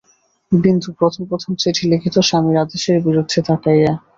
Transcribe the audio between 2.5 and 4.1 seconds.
আদেশের বিরুদ্ধে তাকাইয়া।